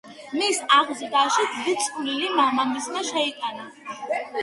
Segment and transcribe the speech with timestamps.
[0.37, 3.73] მის აღზრდაში დიდი წვლილი მამამისმა შეიტანა.